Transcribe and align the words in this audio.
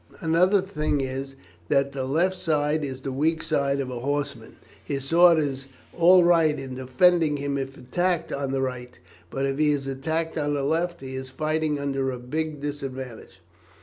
Another 0.19 0.61
thing 0.63 0.99
is, 0.99 1.35
that 1.69 1.91
the 1.91 2.05
left 2.05 2.33
side 2.33 2.83
is 2.83 3.01
the 3.01 3.11
weak 3.11 3.43
side 3.43 3.79
of 3.79 3.91
a 3.91 3.99
horseman. 3.99 4.55
His 4.83 5.05
sword 5.05 5.37
is 5.37 5.67
all 5.95 6.23
right 6.23 6.57
in 6.57 6.73
defending 6.73 7.37
him 7.37 7.55
if 7.55 7.77
attacked 7.77 8.33
on 8.33 8.51
the 8.51 8.61
right, 8.63 8.97
but 9.29 9.45
if 9.45 9.59
he 9.59 9.69
is 9.69 9.85
attacked 9.85 10.39
on 10.39 10.55
the 10.55 10.63
left 10.63 11.01
he 11.01 11.13
is 11.15 11.29
fighting 11.29 11.77
under 11.79 12.09
a 12.09 12.17
big 12.17 12.61
disadvantage. 12.61 13.41